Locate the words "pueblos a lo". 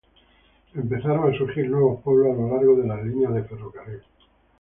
2.01-2.55